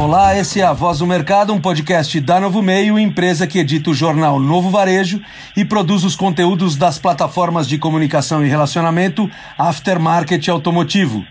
[0.00, 3.90] Olá, esse é a Voz do Mercado, um podcast da Novo Meio, empresa que edita
[3.90, 5.20] o jornal Novo Varejo
[5.54, 11.22] e produz os conteúdos das plataformas de comunicação e relacionamento Aftermarket Automotivo.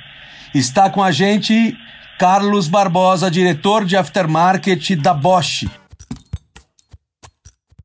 [0.54, 1.75] Está com a gente
[2.20, 5.65] Carlos Barbosa, diretor de Aftermarket da Bosch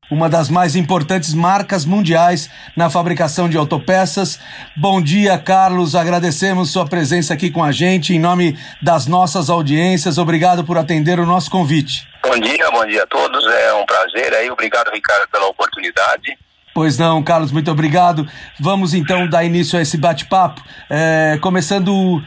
[0.09, 4.39] uma das mais importantes marcas mundiais na fabricação de autopeças.
[4.75, 5.95] Bom dia, Carlos.
[5.95, 10.17] Agradecemos sua presença aqui com a gente em nome das nossas audiências.
[10.17, 12.07] Obrigado por atender o nosso convite.
[12.23, 13.45] Bom dia, bom dia a todos.
[13.45, 14.49] É um prazer aí.
[14.49, 16.37] Obrigado, Ricardo, pela oportunidade.
[16.73, 18.27] Pois não, Carlos, muito obrigado.
[18.59, 22.21] Vamos então dar início a esse bate-papo, é, começando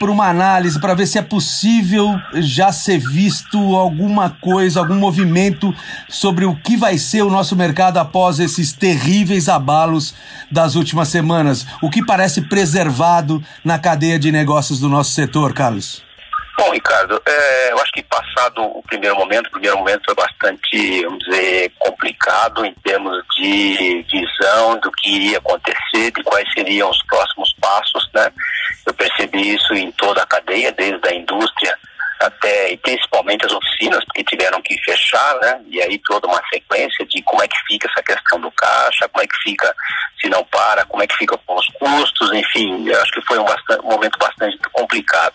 [0.00, 5.74] por uma análise para ver se é possível já ser visto alguma coisa, algum movimento
[6.08, 10.14] sobre o que vai ser o nosso mercado após esses terríveis abalos
[10.50, 11.66] das últimas semanas.
[11.82, 16.09] O que parece preservado na cadeia de negócios do nosso setor, Carlos?
[16.60, 21.02] Bom, Ricardo, é, eu acho que passado o primeiro momento, o primeiro momento foi bastante,
[21.04, 27.02] vamos dizer, complicado em termos de visão do que iria acontecer, de quais seriam os
[27.04, 28.30] próximos passos, né?
[28.84, 31.74] Eu percebi isso em toda a cadeia, desde a indústria
[32.20, 35.60] até, e principalmente as oficinas, porque tiveram que fechar, né?
[35.68, 39.24] E aí toda uma sequência de como é que fica essa questão do caixa, como
[39.24, 39.74] é que fica
[40.20, 43.44] se não para, como é que fica com os custos, enfim, acho que foi um,
[43.44, 45.32] bastante, um momento bastante complicado.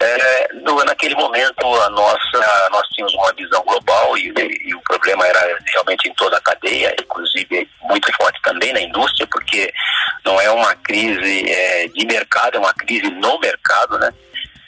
[0.00, 4.32] É, no, naquele momento, a nossa, nós tínhamos uma visão global e,
[4.64, 9.26] e, o problema era realmente em toda a cadeia, inclusive muito forte também na indústria,
[9.28, 9.72] porque
[10.24, 14.12] não é uma crise é, de mercado, é uma crise no mercado, né?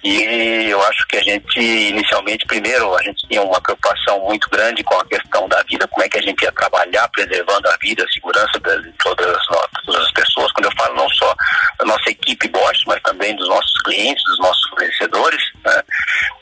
[0.04, 4.84] E eu acho que a gente, inicialmente, primeiro, a gente tinha uma preocupação muito grande
[4.84, 8.04] com a questão da vida, como é que a gente ia trabalhar preservando a vida,
[8.04, 9.46] a segurança de todas as,
[9.84, 10.52] todas as pessoas.
[10.52, 11.34] Quando eu falo não só
[11.78, 15.42] da nossa equipe Bosch, mas também dos nossos clientes, dos nossos fornecedores.
[15.64, 15.82] Né?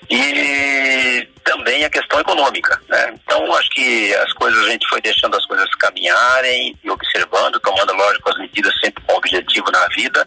[0.09, 2.81] E também a questão econômica.
[2.89, 3.15] Né?
[3.25, 7.93] Então, acho que as coisas, a gente foi deixando as coisas caminharem e observando, tomando,
[7.93, 10.27] lógico, as medidas sempre com objetivo na vida,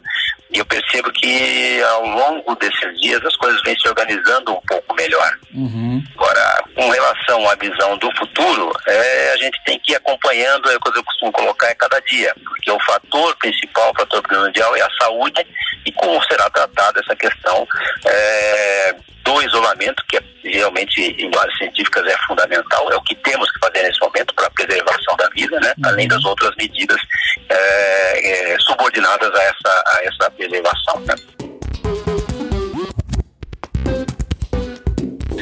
[0.51, 4.95] e eu percebo que ao longo desses dias as coisas vêm se organizando um pouco
[4.95, 5.37] melhor.
[5.53, 6.03] Uhum.
[6.15, 10.75] Agora, com relação à visão do futuro, é, a gente tem que ir acompanhando, é
[10.75, 14.75] o que eu costumo colocar, é cada dia, porque o fator principal, o fator primordial
[14.75, 15.45] é a saúde
[15.85, 17.67] e como será tratada essa questão
[18.07, 18.95] é,
[19.29, 23.59] do isolamento, que é, realmente em bases científicas é fundamental, é o que temos que
[23.59, 25.73] fazer nesse momento para a preservação da vida, né?
[25.77, 25.89] Uhum.
[25.89, 26.99] além das outras medidas
[27.47, 30.99] é, é, subordinadas a essa, a essa preservação.
[31.01, 31.15] Né?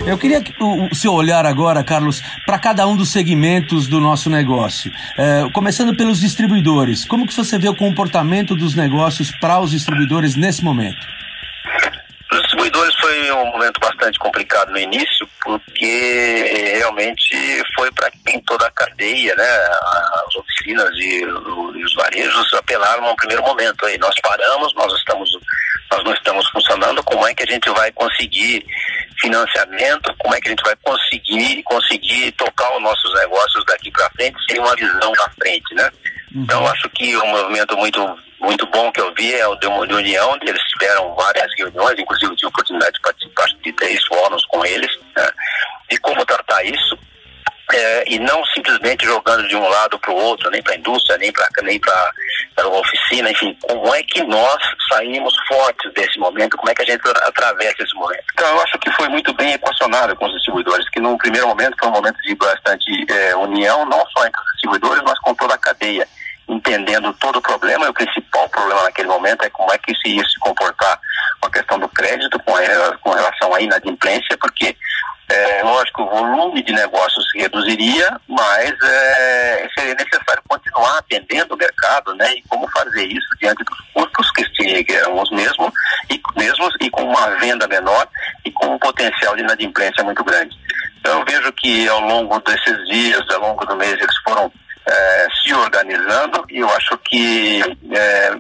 [0.06, 4.30] Eu queria o, o seu olhar agora, Carlos, para cada um dos segmentos do nosso
[4.30, 4.92] negócio.
[5.18, 7.06] É, começando pelos distribuidores.
[7.06, 11.06] Como que você vê o comportamento dos negócios para os distribuidores nesse momento?
[12.32, 18.66] Os distribuidores foi um momento bastante complicado no início, porque realmente foi para quem toda
[18.66, 19.70] a cadeia, né,
[20.28, 23.86] as oficinas e, os varejos apelaram no primeiro momento.
[23.86, 25.30] Aí nós paramos, nós estamos,
[25.92, 27.04] nós não estamos funcionando.
[27.04, 28.66] Como é que a gente vai conseguir
[29.20, 30.14] financiamento?
[30.18, 34.38] Como é que a gente vai conseguir conseguir tocar os nossos negócios daqui para frente
[34.50, 35.90] sem uma visão na frente, né?
[36.36, 36.44] Uhum.
[36.44, 38.00] Então acho que um movimento muito
[38.40, 42.36] muito bom que eu vi é o de, de união, eles tiveram várias reuniões, inclusive
[42.36, 45.30] tive a oportunidade de participar de três fóruns com eles, né,
[45.90, 46.98] de como tratar isso,
[47.74, 51.18] é, e não simplesmente jogando de um lado para o outro, nem para a indústria,
[51.18, 51.82] nem para nem
[52.58, 54.58] a oficina, enfim, como é que nós
[54.90, 58.24] saímos fortes desse momento, como é que a gente atravessa esse momento.
[58.34, 61.76] Então eu acho que foi muito bem equacionado com os distribuidores, que no primeiro momento
[61.78, 65.56] foi um momento de bastante é, união, não só entre os distribuidores, mas com toda
[65.56, 66.08] a cadeia
[66.58, 70.10] entendendo todo o problema, e o principal problema naquele momento é como é que se
[70.10, 71.00] ia se comportar
[71.40, 74.76] com a questão do crédito, com, a, com relação à inadimplência, porque
[75.30, 81.58] é, lógico, o volume de negócios se reduziria, mas é, seria necessário continuar atendendo o
[81.58, 82.34] mercado, né?
[82.34, 85.72] E como fazer isso diante dos custos que eram os mesmos
[86.10, 88.08] e, mesmos, e com uma venda menor
[88.46, 90.56] e com um potencial de inadimplência muito grande.
[91.00, 94.52] Então eu vejo que ao longo desses dias, ao longo do mês, eles foram
[94.88, 97.62] é, se organizando e eu acho que
[97.92, 98.38] é,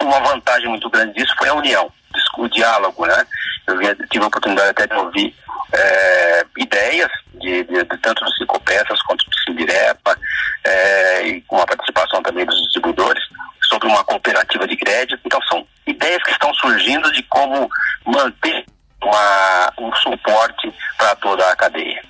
[0.00, 1.90] uma vantagem muito grande disso foi a união,
[2.38, 3.26] o diálogo, né?
[3.66, 3.78] Eu
[4.08, 5.34] tive a oportunidade até de ouvir
[5.72, 10.16] é, ideias de, de, de, tanto dos psicopeças quanto do Sindirepa
[10.64, 13.22] é, e com a participação também dos distribuidores
[13.62, 15.20] sobre uma cooperativa de crédito.
[15.24, 17.68] Então são ideias que estão surgindo de como
[18.04, 18.64] manter
[19.02, 22.02] uma, um suporte para toda a cadeia.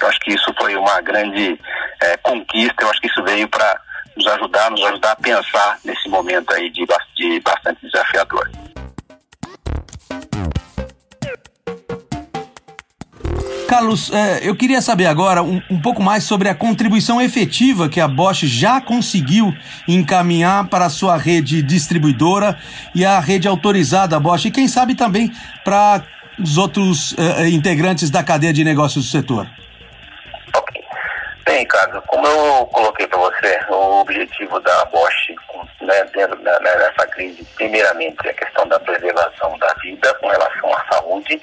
[0.00, 1.58] Eu acho que isso foi uma grande
[2.04, 3.80] é, conquista, eu acho que isso veio para
[4.16, 6.86] nos ajudar, nos ajudar a pensar nesse momento aí de,
[7.16, 8.48] de bastante desafiador.
[13.66, 18.06] Carlos, é, eu queria saber agora um, pouco mais sobre a contribuição efetiva que a
[18.06, 19.52] Bosch já conseguiu
[19.88, 22.56] encaminhar para a sua rede distribuidora
[22.94, 25.32] e a rede autorizada Bosch, e quem sabe também
[25.64, 26.04] para
[26.38, 29.48] os outros uh, integrantes da cadeia de negócios do setor.
[31.44, 35.34] Bem, Ricardo, como eu coloquei para você, o objetivo da Bosch
[35.82, 40.74] né, dentro né, dessa crise, primeiramente, é a questão da preservação da vida com relação
[40.74, 41.40] à saúde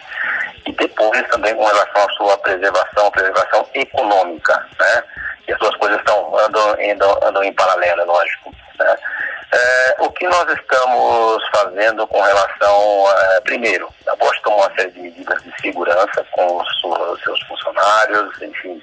[0.65, 5.03] e depois também com relação à sua preservação, preservação econômica, né?
[5.47, 8.53] E as duas coisas estão andam, andam, andam em paralelo, é lógico.
[8.79, 8.95] Né?
[9.53, 14.91] É, o que nós estamos fazendo com relação, é, primeiro, a Bosch tomou uma série
[14.91, 18.81] de medidas de segurança com os seus funcionários, enfim,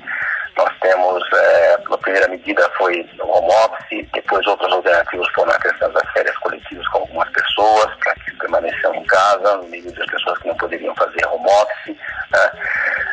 [1.33, 6.11] é, a primeira medida foi o home office, depois outras alternativas foram a questão das
[6.13, 10.49] férias coletivas com algumas pessoas, para que permaneciam em casa, no meio das pessoas que
[10.49, 11.97] não poderiam fazer home office.
[12.31, 12.51] Né?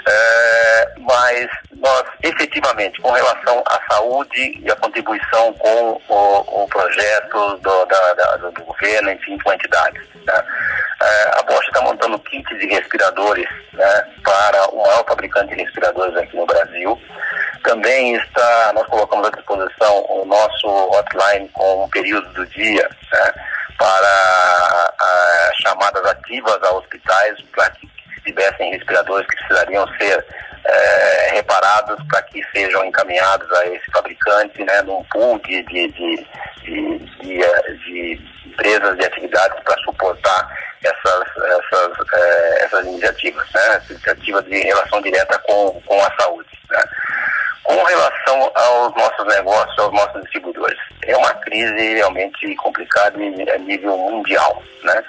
[0.08, 1.48] É, mas
[1.78, 8.14] nós, efetivamente, com relação à saúde e a contribuição com o, o projeto do, da,
[8.14, 10.02] da, do governo, enfim, com entidades.
[10.26, 10.44] Né?
[11.02, 16.16] É, a Bosch está montando kits de respiradores né, para o maior fabricante de respiradores
[16.18, 17.00] aqui no Brasil.
[17.66, 23.34] Também está, nós colocamos à disposição o nosso hotline com um período do dia né,
[23.78, 27.90] para a, chamadas ativas a hospitais para que
[28.24, 30.26] tivessem respiradores que precisariam ser
[30.64, 36.28] é, reparados para que sejam encaminhados a esse fabricante, né, num pool de, de, de,
[36.64, 44.42] de, de, de empresas de atividades para suportar essas, essas, é, essas iniciativas, né, iniciativa
[44.44, 46.50] de relação direta com, com a saúde.
[46.70, 46.84] Né.
[47.66, 53.98] Com relação aos nossos negócios, aos nossos distribuidores, é uma crise realmente complicada a nível
[53.98, 55.04] mundial, né?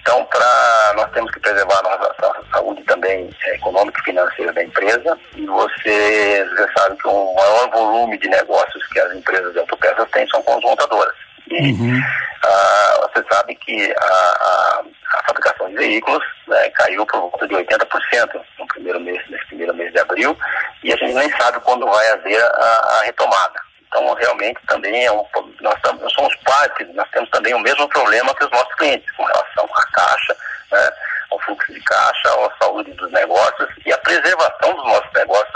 [0.00, 4.64] Então, para nós temos que preservar a nossa saúde também é, econômica e financeira da
[4.64, 5.18] empresa.
[5.36, 10.10] E você, você sabe que o maior volume de negócios que as empresas de autopeças
[10.10, 11.14] têm são com as montadoras.
[11.50, 12.00] E uhum.
[12.44, 14.82] ah, você sabe que a, a,
[15.18, 19.74] a fabricação de veículos né, caiu por volta de 80% no primeiro mês, nesse primeiro
[19.74, 20.36] mês de abril,
[20.84, 23.60] e a gente nem sabe quando vai haver a, a retomada.
[23.88, 25.24] Então, realmente, também é um,
[25.60, 25.74] nós,
[26.14, 29.86] somos parte, nós temos também o mesmo problema que os nossos clientes com relação à
[29.92, 30.36] caixa,
[30.70, 30.90] né,
[31.32, 35.49] ao fluxo de caixa, à saúde dos negócios e à preservação dos nossos negócios,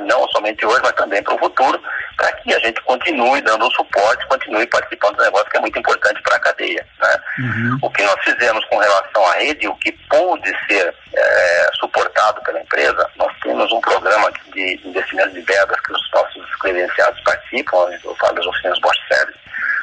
[0.00, 1.80] não somente hoje, mas também para o futuro,
[2.16, 6.22] para que a gente continue dando suporte, continue participando do negócio, que é muito importante
[6.22, 6.86] para a cadeia.
[7.00, 7.20] Né?
[7.38, 7.78] Uhum.
[7.82, 12.60] O que nós fizemos com relação à rede, o que pôde ser é, suportado pela
[12.60, 18.14] empresa, nós temos um programa de investimento de verbas que os nossos credenciados participam, eu
[18.16, 19.38] falo das oficinas Bosch Service,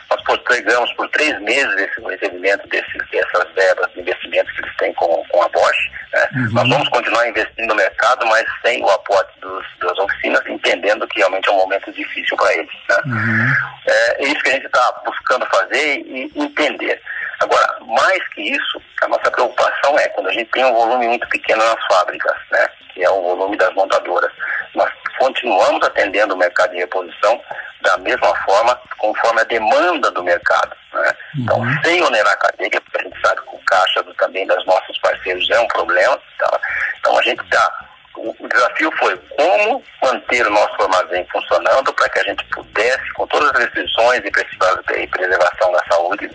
[0.09, 4.93] nós postergamos por três meses esse recebimento desses, dessas verbas de investimentos que eles têm
[4.93, 5.91] com, com a Bosch.
[6.13, 6.26] Né?
[6.37, 6.53] Uhum.
[6.53, 11.19] Nós vamos continuar investindo no mercado, mas sem o aporte dos, das oficinas, entendendo que
[11.19, 12.71] realmente é um momento difícil para eles.
[12.89, 12.97] Né?
[13.05, 13.53] Uhum.
[13.87, 17.01] É, é isso que a gente está buscando fazer e entender.
[17.39, 21.27] Agora, mais que isso, a nossa preocupação é quando a gente tem um volume muito
[21.29, 22.67] pequeno nas fábricas, né?
[22.93, 24.31] que é o volume das montadoras.
[24.73, 24.89] Nós
[25.19, 27.41] continuamos atendendo o mercado de reposição
[27.81, 30.75] da mesma forma, conforme a demanda do mercado.
[30.93, 31.15] Né?
[31.37, 31.83] Então, uhum.
[31.83, 34.97] sem onerar a cadeia, porque a gente sabe que o caixa do, também dos nossos
[34.99, 36.19] parceiros é um problema.
[36.39, 36.59] Tá?
[36.99, 37.87] Então, a gente está.
[38.15, 43.27] O desafio foi como manter o nosso armazém funcionando para que a gente pudesse, com
[43.27, 46.27] todas as restrições e preservação da saúde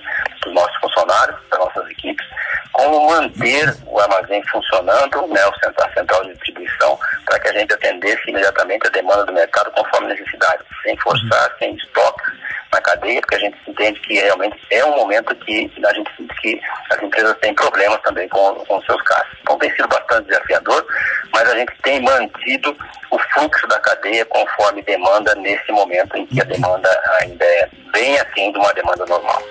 [0.43, 2.25] dos nossos funcionários, das nossas equipes,
[2.73, 8.31] como manter o armazém funcionando, né, a central de distribuição, para que a gente atendesse
[8.31, 11.59] imediatamente a demanda do mercado conforme necessidade, sem forçar, uhum.
[11.59, 12.42] sem estoque
[12.73, 16.11] na cadeia, porque a gente entende que realmente é um momento que a gente
[16.41, 16.61] que
[16.91, 19.29] as empresas têm problemas também com, com seus casos.
[19.43, 20.85] Então tem sido bastante desafiador,
[21.33, 22.77] mas a gente tem mantido
[23.11, 26.89] o fluxo da cadeia conforme demanda nesse momento em que a demanda
[27.21, 29.43] ainda é bem assim de uma demanda normal.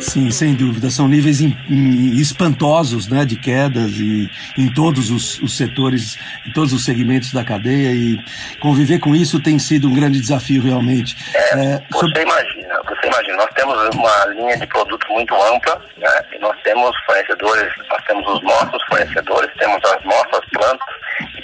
[0.00, 0.90] Sim, sem dúvida.
[0.90, 6.52] São níveis in, in, espantosos né, de quedas e em todos os, os, setores, em
[6.52, 8.18] todos os segmentos da cadeia e
[8.60, 11.16] conviver com isso tem sido um grande desafio realmente.
[11.34, 12.22] É, é, você sobre...
[12.22, 16.96] imagina, você imagina, nós temos uma linha de produtos muito ampla, né, e nós temos
[17.06, 20.99] fornecedores, nós temos os nossos fornecedores, temos as nossas plantas,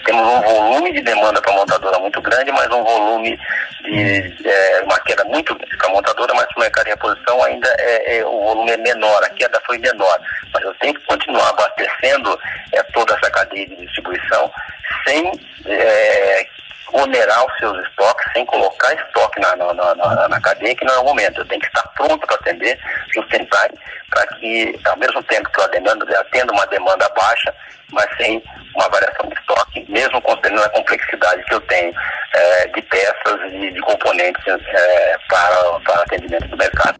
[0.06, 3.38] temos um volume de demanda para a montadora muito grande, mas um volume
[3.82, 7.42] de é, uma queda muito grande para a montadora, mas para o mercado de reposição
[7.42, 10.18] ainda é, é, o volume é menor, a queda foi menor.
[10.54, 12.38] Mas eu tenho que continuar abastecendo
[12.72, 14.50] é, toda essa cadeia de distribuição
[15.04, 15.32] sem
[15.66, 16.46] é,
[16.92, 20.98] onerar os seus estoques, sem colocar estoque na, na, na, na cadeia, que não é
[20.98, 21.40] o momento.
[21.40, 22.78] Eu tenho que estar pronto para atender,
[23.12, 23.68] sustentar,
[24.08, 27.52] para que, ao mesmo tempo que eu atendo, atendo uma demanda baixa,
[27.90, 28.42] mas sem
[28.76, 31.92] uma variação de estoque, mesmo considerando a complexidade que eu tenho
[32.34, 36.98] é, de peças e de componentes é, para, para atendimento do mercado.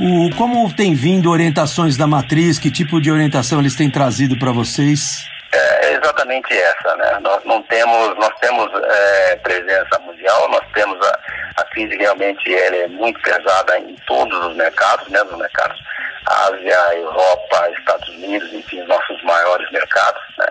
[0.00, 2.58] O, como tem vindo orientações da matriz?
[2.58, 5.26] Que tipo de orientação eles têm trazido para vocês?
[5.52, 7.18] É exatamente essa, né?
[7.20, 11.18] Nós não temos, nós temos é, presença mundial, nós temos a,
[11.56, 15.22] a crise realmente ela é muito pesada em todos os mercados, né?
[15.22, 15.78] Nos mercados
[16.26, 20.46] Ásia, Europa, Estados Unidos, enfim, nossos maiores mercados, né?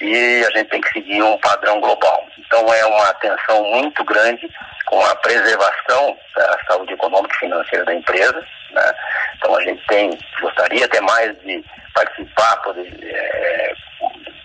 [0.00, 2.26] E a gente tem que seguir um padrão global.
[2.38, 4.48] Então é uma atenção muito grande
[4.86, 8.94] com a preservação da saúde econômica e financeira da empresa, né?
[9.36, 11.62] Então a gente tem, gostaria até mais de
[11.94, 13.74] participar, poder, é,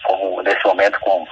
[0.04, 1.26] como nesse momento com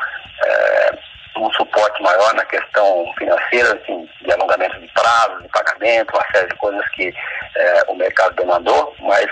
[0.46, 1.00] é,
[1.38, 6.48] um suporte maior na questão financeira, assim, de alongamento de prazos, de pagamento, uma série
[6.48, 7.14] de coisas que
[7.56, 9.28] é, o mercado demandou, mas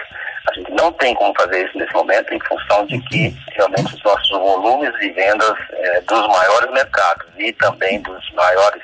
[0.50, 4.04] a gente não tem como fazer isso nesse momento em função de que realmente os
[4.04, 8.82] nossos volumes de vendas é, dos maiores mercados e também dos maiores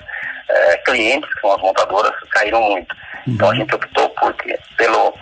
[0.50, 2.96] é, clientes, que são as montadoras, caíram muito.
[3.28, 3.58] Então a uhum.
[3.58, 4.36] gente optou por,
[4.78, 5.14] pelo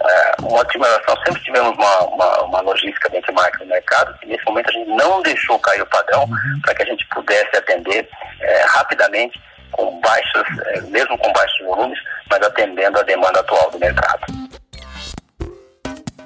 [0.00, 4.68] é, uma otimização, sempre tivemos uma, uma, uma logística benchmark no mercado e nesse momento
[4.70, 6.60] a gente não deixou cair o padrão uhum.
[6.62, 8.08] para que a gente pudesse atender
[8.40, 11.98] é, rapidamente com baixos, é, mesmo com baixos volumes,
[12.32, 14.20] mas atendendo a demanda atual do mercado.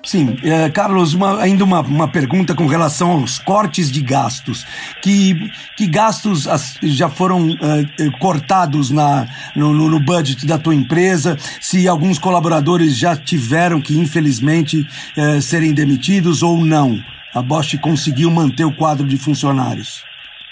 [0.05, 4.65] Sim, é, Carlos, uma, ainda uma, uma pergunta com relação aos cortes de gastos.
[5.03, 11.37] Que, que gastos as, já foram é, cortados na, no, no, budget da tua empresa?
[11.61, 14.87] Se alguns colaboradores já tiveram que, infelizmente,
[15.17, 17.03] é, serem demitidos ou não?
[17.35, 20.05] A Bosch conseguiu manter o quadro de funcionários?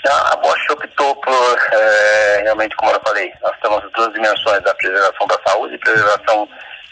[0.04, 1.58] A Bosch optou por,
[2.44, 6.48] realmente, como eu falei, nós temos duas dimensões, a preservação da saúde e preservação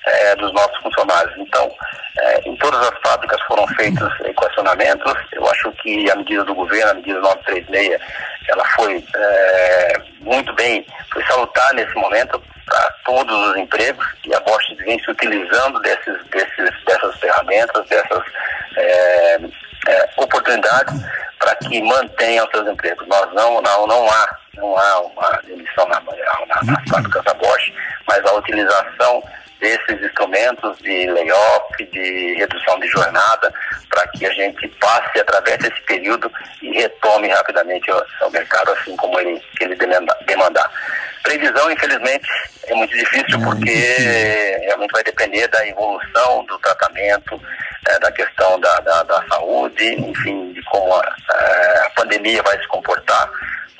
[0.06, 1.32] é, dos nossos funcionários.
[1.38, 1.70] Então,
[2.18, 5.14] é, em todas as fábricas foram feitos equacionamentos.
[5.32, 8.00] Eu acho que a medida do governo, a medida 936,
[8.48, 14.40] ela foi é, muito bem, foi salutar nesse momento para todos os empregos e a
[14.40, 18.22] Bosch vem se utilizando desses, desses, dessas ferramentas, dessas
[20.16, 20.94] oportunidades
[21.38, 23.06] para que mantenham seus empregos.
[23.08, 27.72] Nós não, não, não há, não há uma demissão na, na, nas fábricas da Bosch,
[28.06, 29.22] mas a utilização
[29.62, 33.54] desses instrumentos de layoff, de redução de jornada,
[33.88, 36.30] para que a gente passe através desse período
[36.60, 39.76] e retome rapidamente o, o mercado, assim como ele, ele
[40.26, 40.70] demandar.
[41.22, 42.28] Previsão, infelizmente,
[42.66, 44.60] é muito difícil é, porque difícil.
[44.62, 47.40] realmente vai depender da evolução do tratamento,
[47.88, 51.16] é, da questão da, da, da, saúde, enfim, de como a,
[51.86, 53.30] a pandemia vai se comportar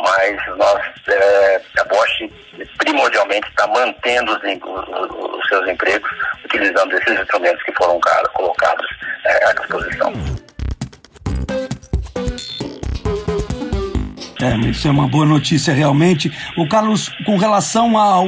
[0.02, 2.30] mas nós, é, a Bosch
[2.78, 6.10] primordialmente está mantendo os, os, os, seus empregos
[6.44, 8.00] utilizando esses instrumentos que foram
[8.34, 8.86] colocados
[9.24, 10.12] é, à disposição.
[14.40, 16.32] É, isso é uma boa notícia realmente.
[16.56, 18.26] O Carlos, com relação ao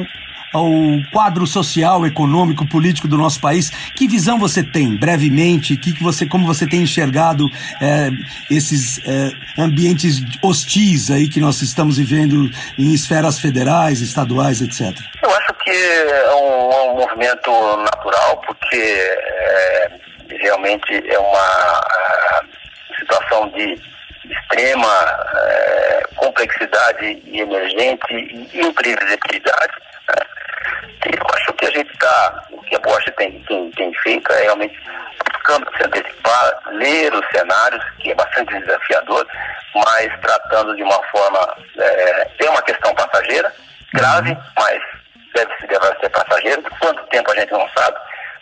[0.54, 0.70] ao
[1.12, 3.70] quadro social, econômico, político do nosso país.
[3.96, 5.76] Que visão você tem, brevemente?
[5.76, 7.50] Que, que você, como você tem enxergado
[7.82, 8.10] é,
[8.48, 14.96] esses é, ambientes hostis aí que nós estamos vivendo em esferas federais, estaduais, etc?
[15.22, 19.90] Eu acho que é um, é um movimento natural, porque é,
[20.40, 21.80] realmente é uma
[22.96, 23.76] situação de
[24.30, 24.86] extrema
[25.34, 28.14] é, complexidade e emergente
[28.52, 29.84] e imprevisibilidade
[31.06, 34.42] eu acho que a gente está, o que a Bosch tem, tem, tem feito é
[34.42, 34.78] realmente
[35.32, 39.26] buscando se antecipar, ler os cenários, que é bastante desafiador,
[39.74, 43.52] mas tratando de uma forma, é, tem uma questão passageira,
[43.92, 44.42] grave, uhum.
[44.56, 44.82] mas
[45.34, 47.98] deve, deve ser passageira, quanto tempo a gente não sabe,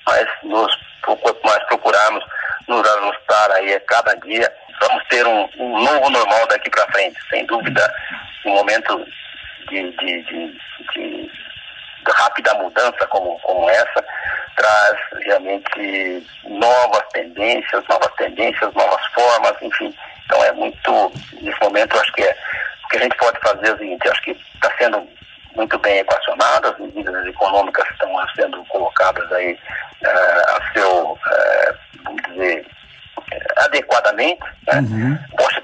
[0.07, 2.25] mas nos, quanto mais procurarmos
[2.69, 7.19] nos ajustar aí a cada dia, vamos ter um, um novo normal daqui para frente,
[7.29, 7.93] sem dúvida,
[8.45, 9.05] um momento
[9.69, 10.61] de, de, de,
[10.95, 11.31] de
[12.11, 14.05] rápida mudança como, como essa
[14.57, 19.95] traz realmente novas tendências, novas tendências, novas formas, enfim.
[20.27, 22.37] Então é muito, nesse momento, acho que é,
[22.85, 25.09] o que a gente pode fazer é o seguinte, acho que está sendo
[25.55, 32.23] muito bem equacionado, as medidas econômicas estão sendo colocadas aí uh, a seu, uh, vamos
[32.23, 32.67] dizer,
[33.59, 34.81] adequadamente, né?
[34.81, 35.19] Uhum.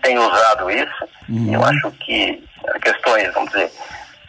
[0.09, 1.53] Tem usado isso, uhum.
[1.53, 2.43] eu acho que
[2.81, 3.68] questões, vamos dizer,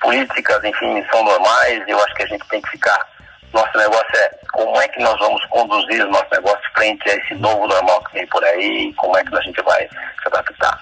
[0.10, 1.84] políticas, enfim, são normais.
[1.88, 3.08] Eu acho que a gente tem que ficar.
[3.54, 7.36] Nosso negócio é como é que nós vamos conduzir o nosso negócio frente a esse
[7.36, 10.80] novo normal que vem por aí, como é que a gente vai se adaptar.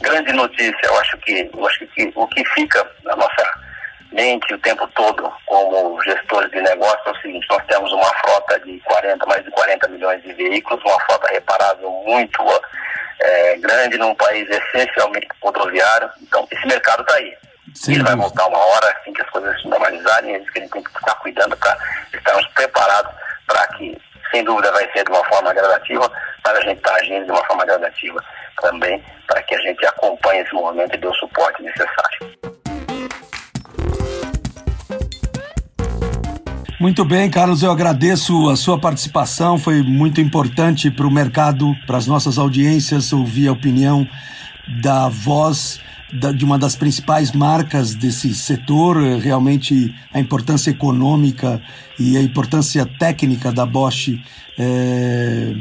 [0.00, 3.60] grande notícia, eu acho que, eu acho que o que fica na nossa
[4.12, 8.58] mente o tempo todo como gestores de negócio é o seguinte, nós temos uma frota
[8.60, 12.42] de 40, mais de 40 milhões de veículos, uma frota reparável muito
[13.20, 17.34] é, grande num país essencialmente rodoviário, então esse mercado está aí.
[17.74, 20.58] Sim, Ele vai voltar uma hora assim que as coisas se normalizarem, é isso que
[20.58, 21.76] a gente tem que estar cuidando para
[22.12, 23.12] estarmos preparados
[23.46, 23.98] para que,
[24.30, 26.10] sem dúvida, vai ser de uma forma gradativa,
[26.42, 28.24] para a gente estar tá agindo de uma forma gradativa
[28.60, 32.40] também, para que a gente acompanhe esse movimento e dê o suporte necessário.
[36.78, 39.58] Muito bem, Carlos, eu agradeço a sua participação.
[39.58, 44.08] Foi muito importante para o mercado, para as nossas audiências, ouvir a opinião
[44.80, 45.78] da voz
[46.12, 51.62] de uma das principais marcas desse setor, realmente a importância econômica
[51.98, 54.18] e a importância técnica da Bosch.
[54.58, 55.54] É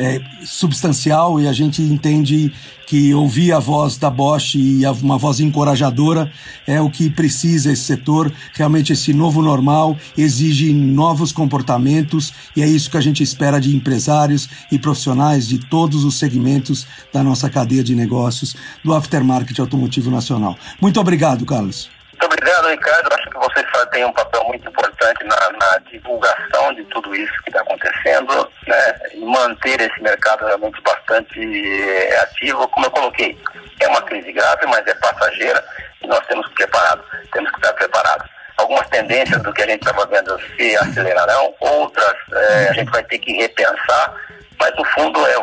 [0.00, 2.50] é, substancial e a gente entende
[2.86, 6.32] que ouvir a voz da Bosch e uma voz encorajadora
[6.66, 8.32] é o que precisa esse setor.
[8.54, 13.76] Realmente, esse novo normal exige novos comportamentos e é isso que a gente espera de
[13.76, 20.10] empresários e profissionais de todos os segmentos da nossa cadeia de negócios do aftermarket automotivo
[20.10, 20.56] nacional.
[20.80, 21.99] Muito obrigado, Carlos.
[22.40, 23.12] Obrigado, Ricardo.
[23.12, 27.50] Acho que vocês têm um papel muito importante na, na divulgação de tudo isso que
[27.50, 29.00] está acontecendo, né?
[29.12, 33.38] E manter esse mercado realmente bastante eh, ativo, como eu coloquei.
[33.80, 35.62] É uma crise grave, mas é passageira
[36.02, 38.26] e nós temos que preparado, temos que estar preparados.
[38.56, 43.04] Algumas tendências do que a gente estava vendo se acelerarão, outras é, a gente vai
[43.04, 44.14] ter que repensar,
[44.58, 45.34] mas no fundo é,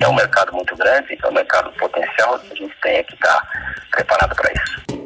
[0.00, 3.40] é um mercado muito grande, é um mercado potencial, a gente tem que estar
[3.92, 4.99] preparado para isso.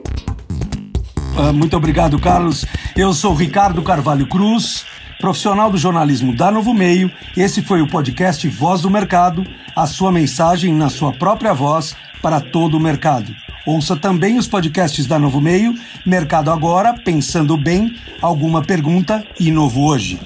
[1.37, 2.64] Ah, muito obrigado, Carlos.
[2.95, 4.85] Eu sou Ricardo Carvalho Cruz,
[5.19, 7.11] profissional do jornalismo da Novo Meio.
[7.37, 12.41] Esse foi o podcast Voz do Mercado, a sua mensagem na sua própria voz para
[12.41, 13.35] todo o mercado.
[13.67, 15.75] Ouça também os podcasts da Novo Meio,
[16.07, 20.20] Mercado Agora, Pensando Bem, Alguma Pergunta e Novo Hoje.